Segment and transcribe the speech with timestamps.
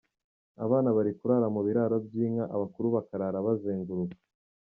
[0.65, 4.17] Abana bari kurara mu biraro by’inka, abakuru bakarara bazenguruka.